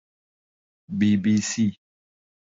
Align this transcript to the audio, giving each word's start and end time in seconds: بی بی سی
بی 0.97 1.09
بی 1.23 1.33
سی 1.49 1.65